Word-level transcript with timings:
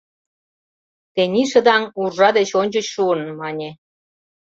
«Тений 1.13 1.47
шыдаҥ 1.51 1.83
уржа 2.01 2.29
деч 2.37 2.49
ончыч 2.61 2.85
шуын,— 2.93 3.19
мане. 3.39 3.69